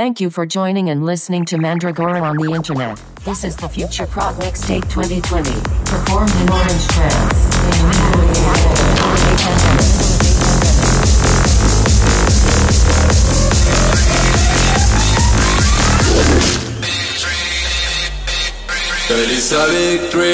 Thank 0.00 0.18
you 0.18 0.30
for 0.30 0.46
joining 0.46 0.88
and 0.88 1.04
listening 1.04 1.44
to 1.44 1.58
Mandragora 1.58 2.22
on 2.22 2.38
the 2.38 2.52
internet. 2.54 2.96
This 3.26 3.44
is 3.44 3.54
the 3.54 3.68
Future 3.68 4.06
Prog 4.06 4.34
Mixtape 4.36 4.88
2020, 4.88 5.50
performed 5.84 6.34
in 6.40 6.48
Orange 6.48 6.88
Trance. 6.88 7.50
A 19.52 19.66
victory. 19.66 20.30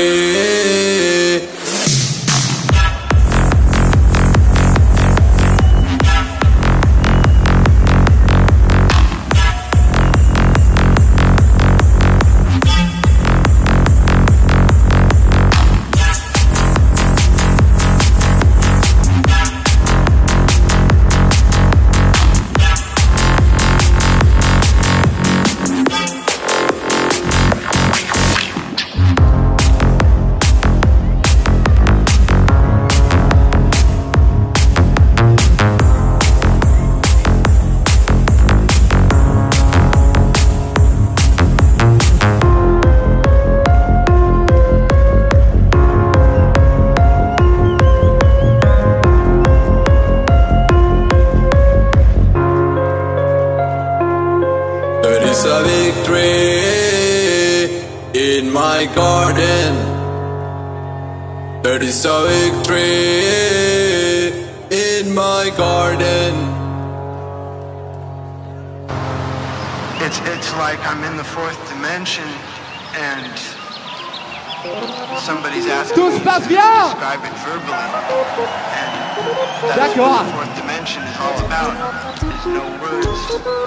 Is. 81.56 82.20
There's 82.20 82.46
no 82.46 82.64
words, 82.80 83.22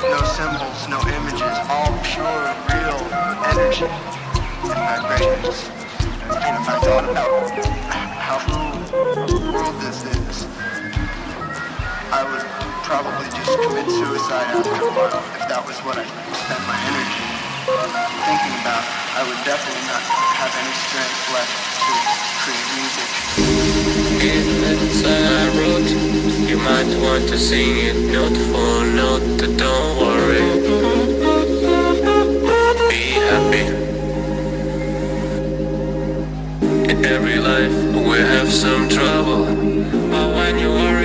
no 0.06 0.22
symbols, 0.38 0.80
no 0.90 1.00
images, 1.10 1.56
all 1.70 1.90
pure, 2.06 2.46
real 2.70 3.02
energy 3.50 3.90
and 3.90 4.82
vibrations. 4.86 5.66
And 6.30 6.54
if 6.62 6.66
I 6.70 6.78
thought 6.86 7.10
about 7.10 7.50
how 7.90 8.38
world 8.94 9.76
this 9.82 10.06
is, 10.06 10.46
I 12.14 12.22
would 12.26 12.46
probably 12.86 13.26
just 13.34 13.58
commit 13.58 13.90
suicide 13.90 14.48
after 14.54 14.70
a 14.70 14.92
while 14.94 15.22
if 15.38 15.46
that 15.50 15.64
was 15.66 15.78
what 15.86 15.98
I 15.98 16.06
spent 16.06 16.62
my 16.70 16.78
energy 16.78 17.26
thinking 18.26 18.54
about. 18.62 18.86
I 19.18 19.26
would 19.26 19.42
definitely 19.46 19.86
not 19.90 20.02
have 20.38 20.54
any 20.54 20.74
strength 20.86 21.34
left 21.34 21.54
to 21.86 21.94
create 22.46 22.70
music. 22.78 23.10
Song 24.90 25.12
I 25.12 25.48
wrote, 25.58 26.29
you 26.50 26.58
might 26.58 26.92
want 27.04 27.30
to 27.30 27.38
sing 27.38 27.78
it 27.78 27.96
note 28.12 28.36
for 28.50 28.84
note. 28.96 29.22
Don't 29.56 29.98
worry, 30.02 30.42
be 32.90 33.02
happy. 33.28 33.66
In 36.92 37.06
every 37.06 37.38
life 37.38 37.76
we 37.94 38.18
have 38.18 38.52
some 38.52 38.90
trouble, 38.90 39.46
but 40.10 40.28
when 40.38 40.58
you 40.58 40.70
worry, 40.70 40.99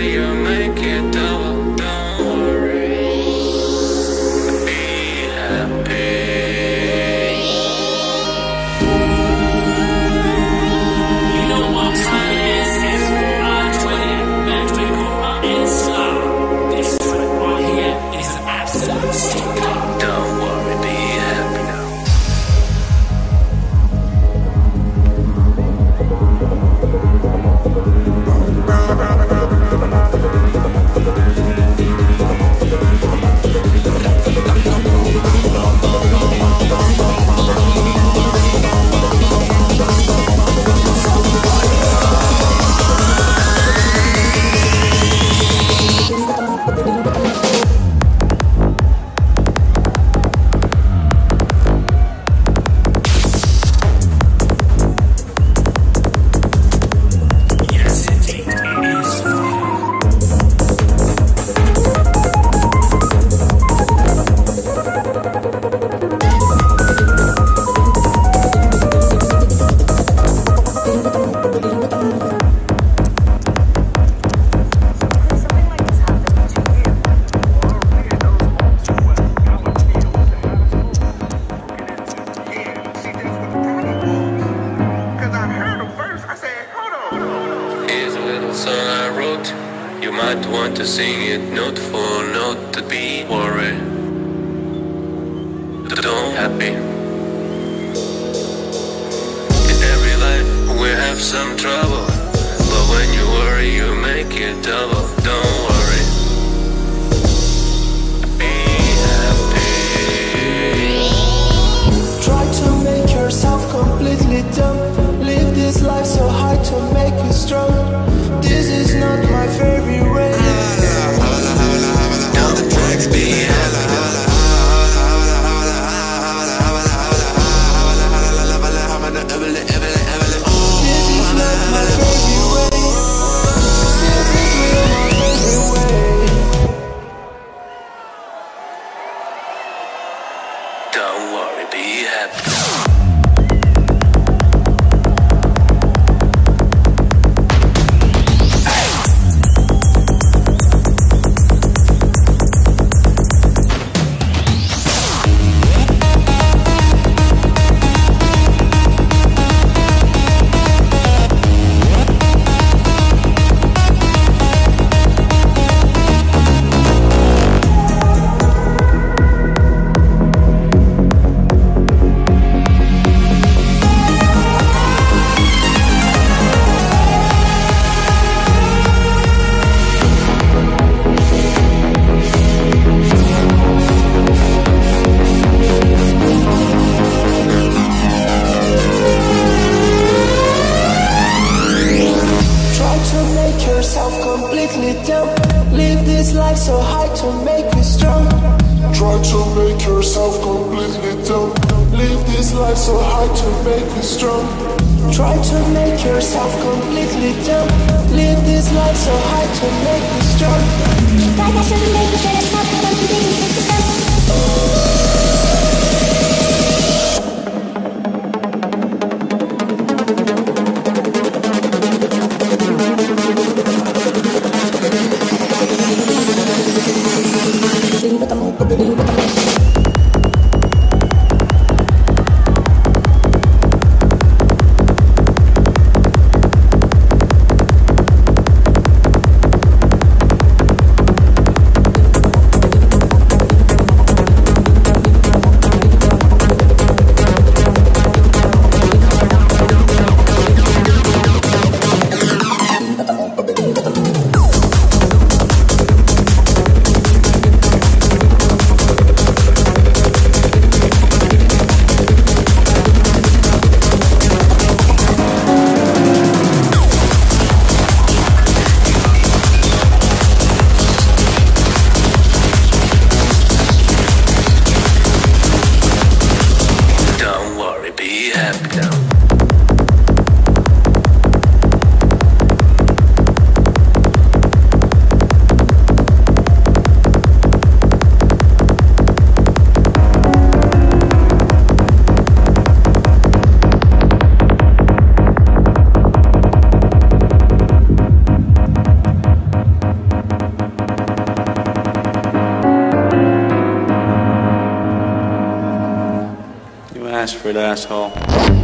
Asked 307.25 307.37
for 307.37 307.49
it, 307.49 307.57
asshole. 307.57 308.64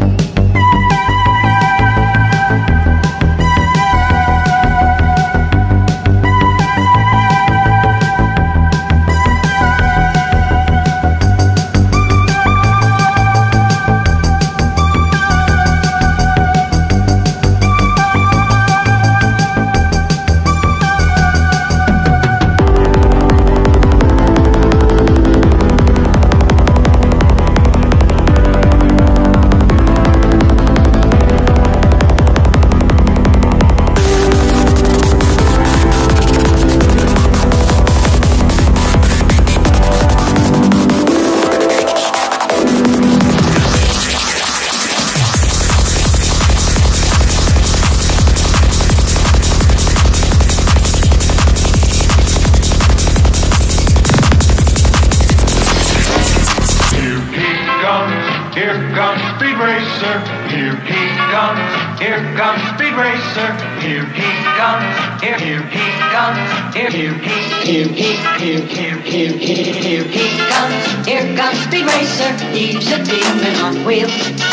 He's 72.52 72.90
a 72.90 73.02
demon 73.04 73.54
on 73.60 73.84
wheels. 73.84 74.49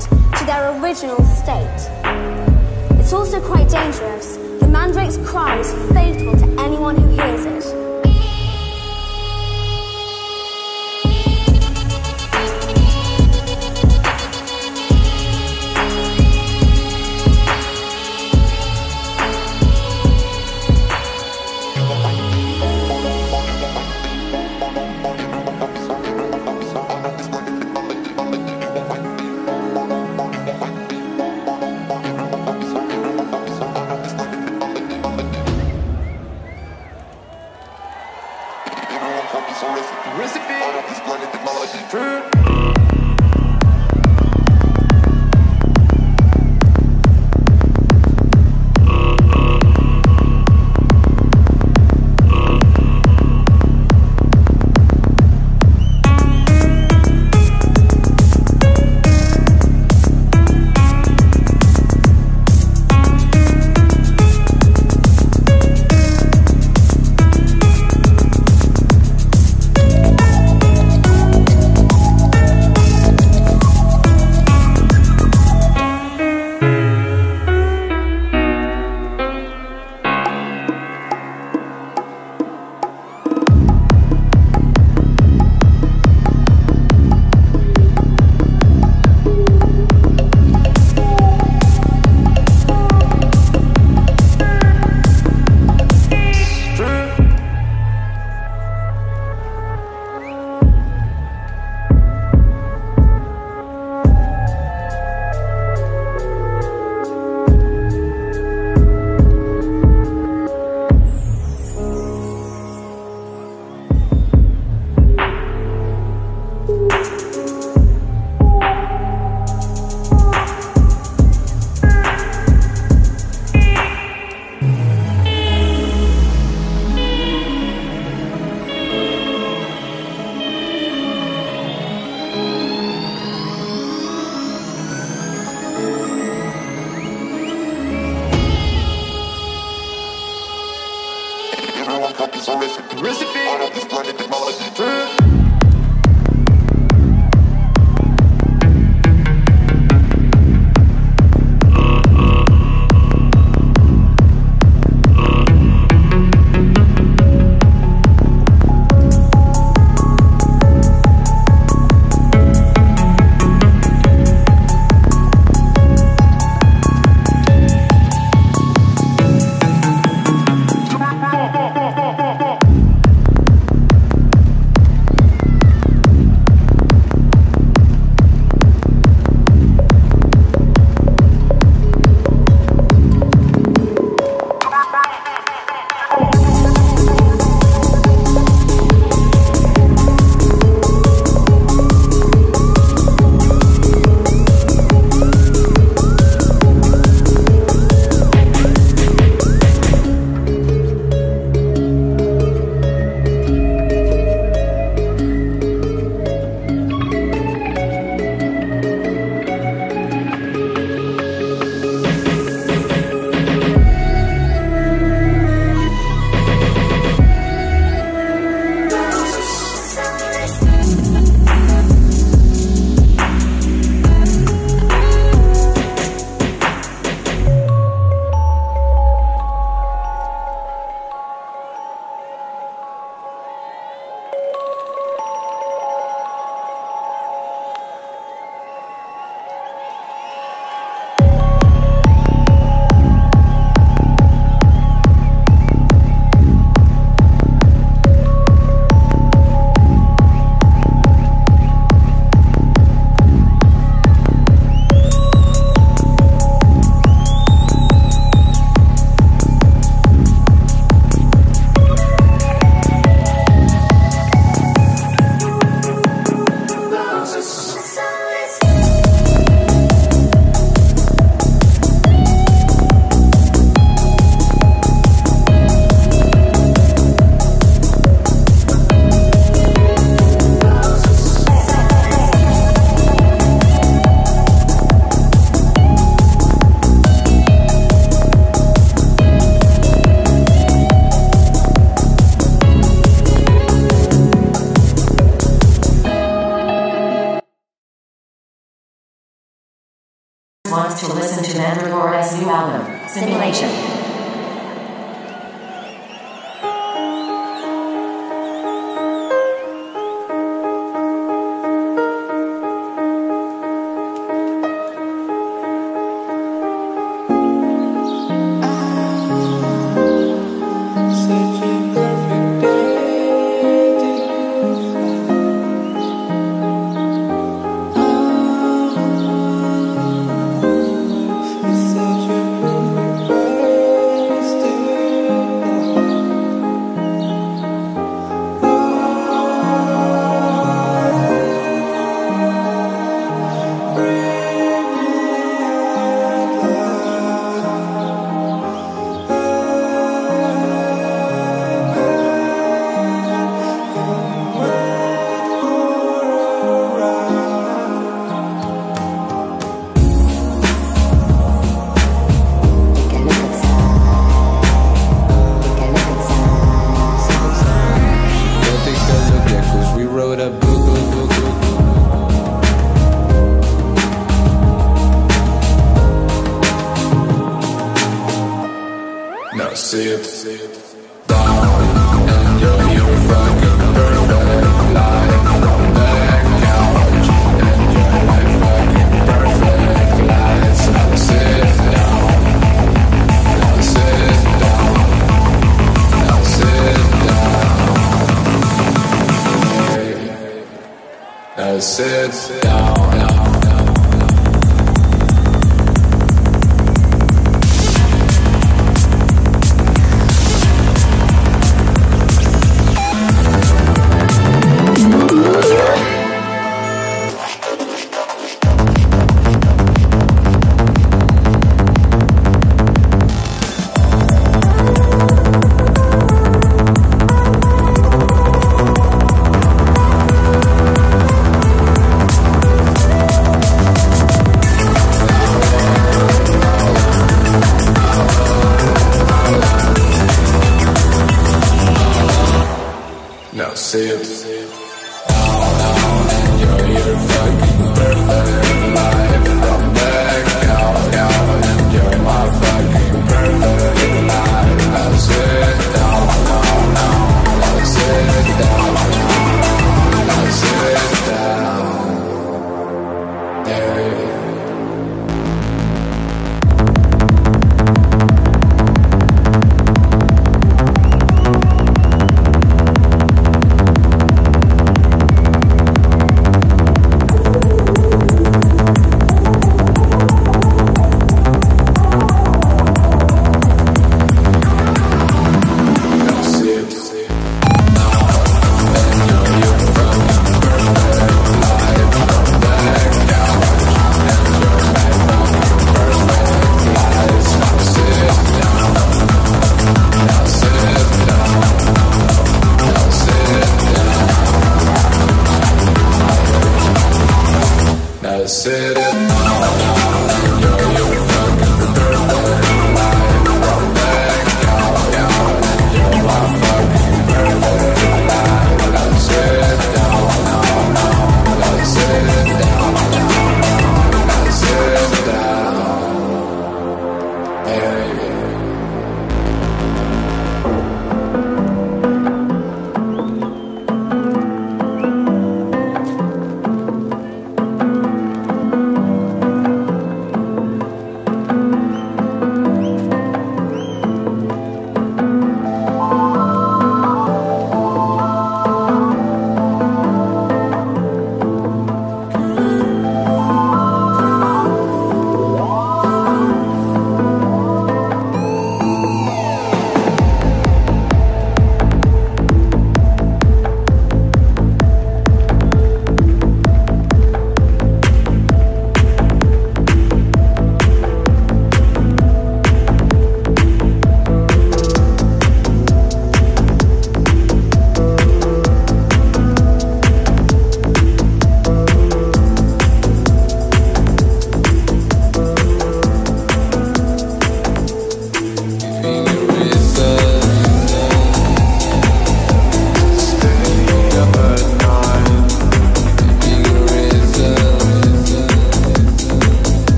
to 0.00 0.44
their 0.44 0.80
original 0.80 1.22
state. 1.24 1.90
It's 2.98 3.12
also 3.12 3.40
quite 3.40 3.68
dangerous. 3.68 4.36
The 4.60 4.68
mandrake's 4.68 5.16
cry 5.18 5.58
is 5.58 5.72
fatal 5.92 6.36
to 6.36 6.55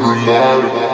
praying 0.00 0.62
for 0.70 0.87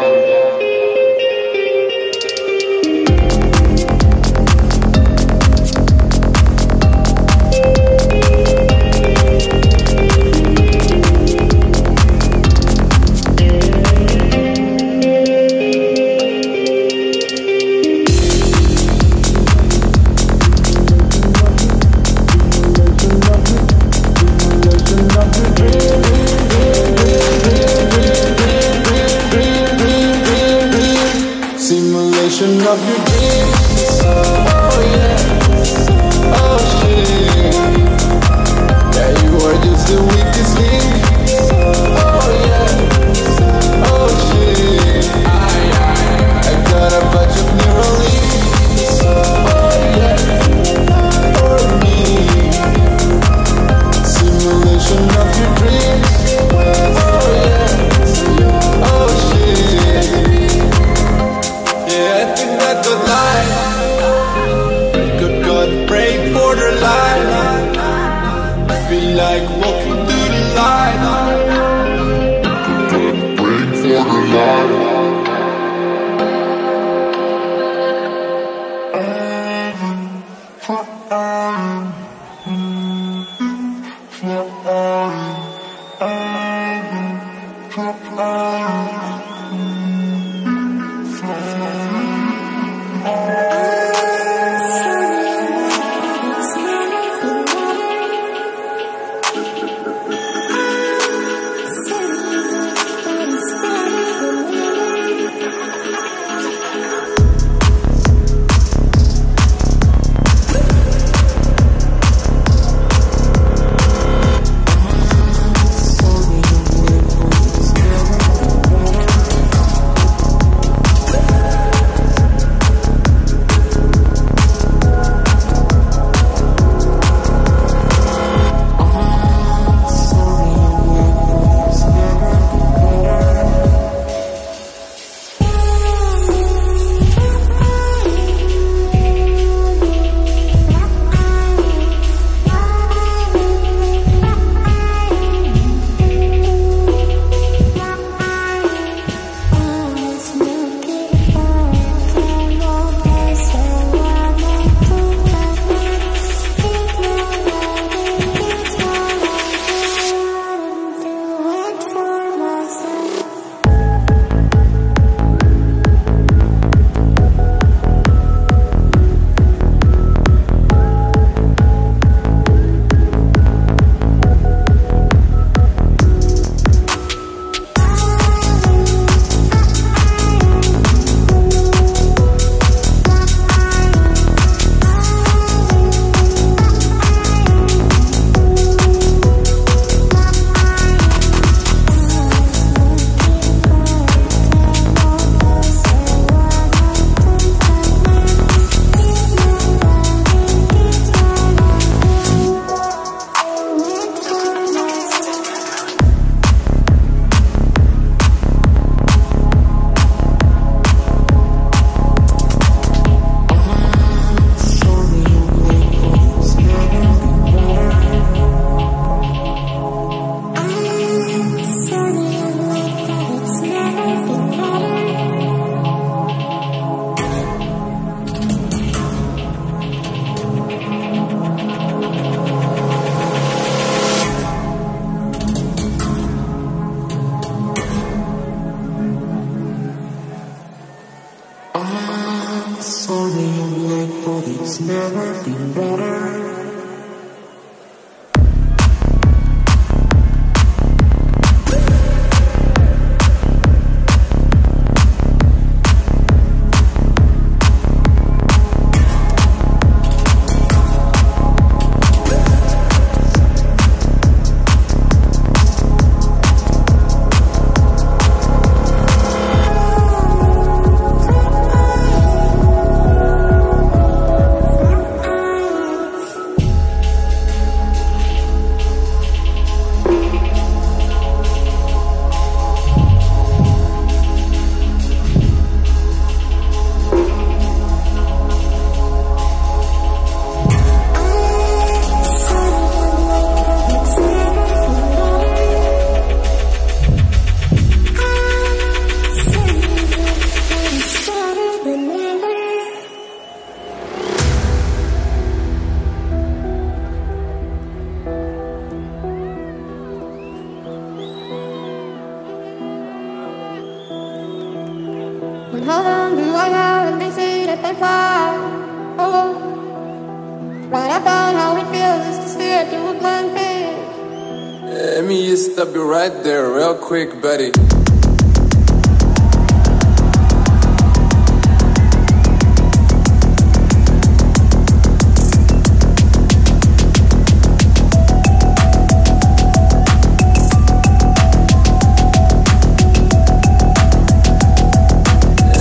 me 325.35 325.47
just 325.47 325.73
stop 325.73 325.93
you 325.93 326.05
right 326.09 326.45
there, 326.45 326.71
real 326.71 326.95
quick, 326.95 327.41
buddy. 327.43 327.73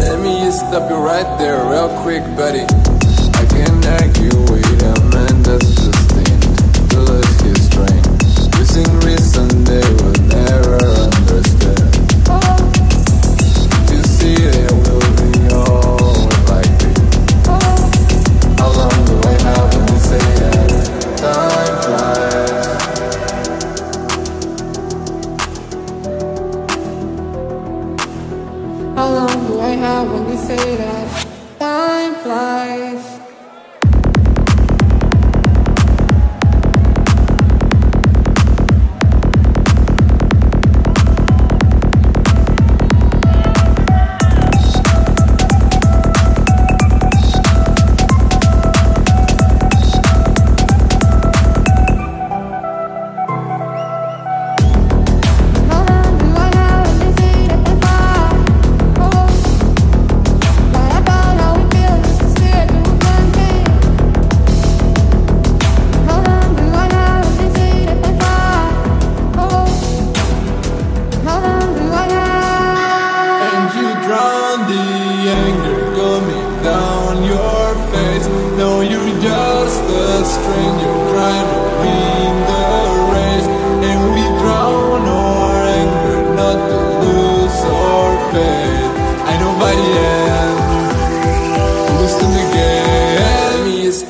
Let 0.02 0.20
me 0.20 0.46
just 0.46 0.62
stop 0.62 0.90
you 0.90 0.96
right 0.98 1.38
there, 1.38 1.64
real 1.70 1.90
quick, 2.02 2.24
buddy. 2.36 2.83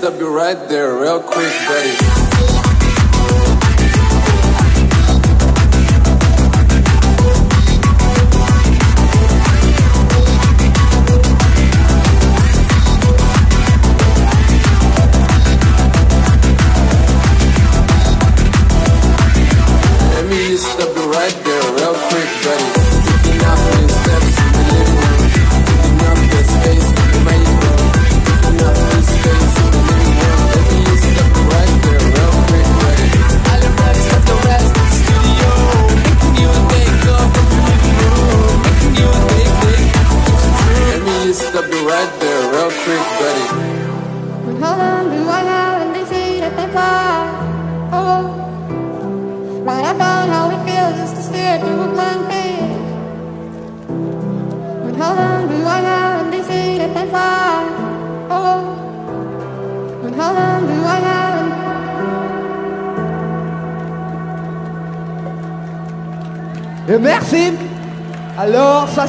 up 0.03 0.19
you 0.19 0.27
right 0.27 0.67
there 0.67 0.95
real 0.99 1.21
quick, 1.21 1.53
buddy. 1.67 2.52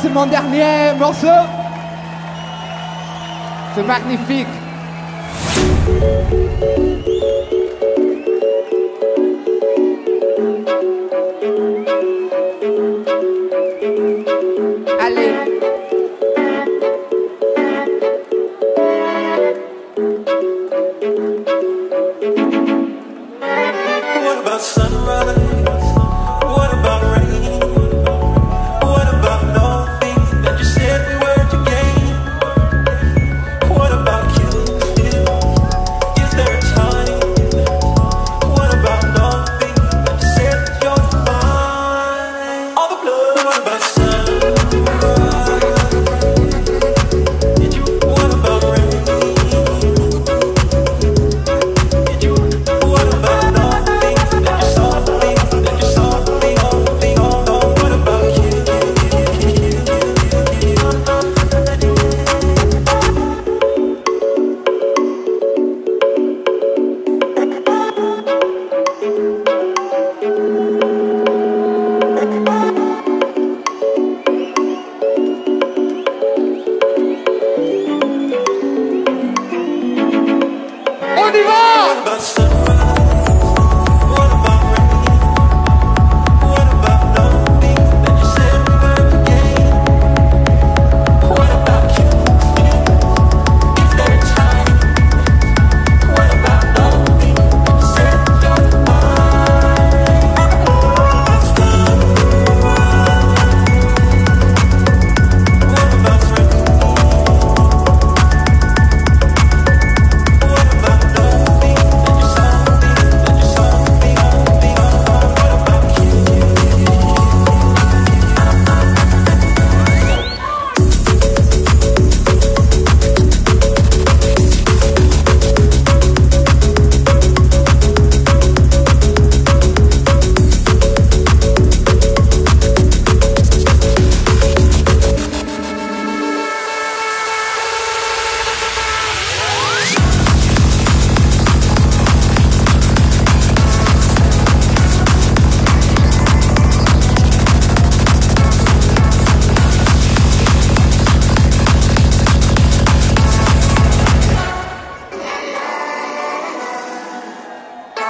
c'est 0.04 0.10
mon 0.10 0.26
dernier 0.26 0.92
morceau. 0.98 1.26
C'est 3.74 3.82
magnifique. 3.82 4.46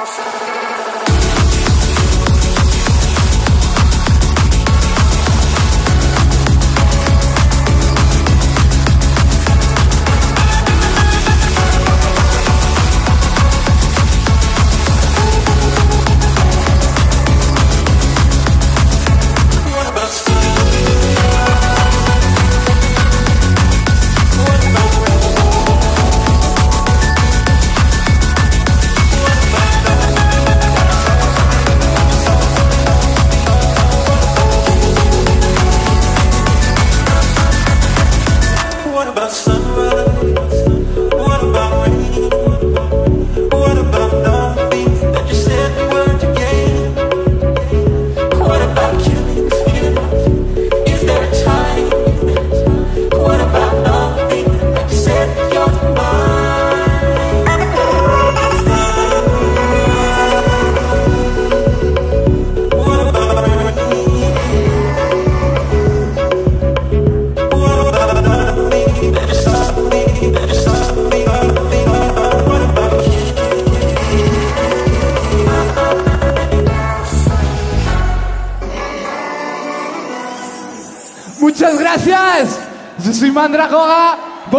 house. 0.05 0.44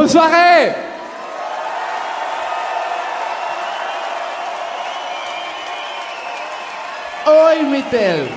Bonne 0.05 0.11
soirée. 0.11 0.71
Hoy 7.25 7.63
Mitel. 7.63 8.27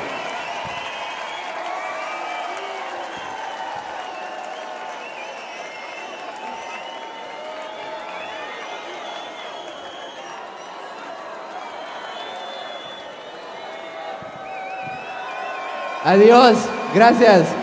Adiós. 16.03 16.57
Gracias. 16.95 17.58